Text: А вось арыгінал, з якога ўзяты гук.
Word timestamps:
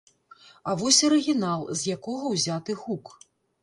А 0.71 0.75
вось 0.79 1.03
арыгінал, 1.11 1.69
з 1.83 1.95
якога 1.99 2.35
ўзяты 2.35 2.81
гук. 2.85 3.19